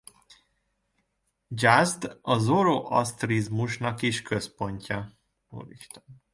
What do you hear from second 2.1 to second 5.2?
a zoroasztrizmusnak is központja.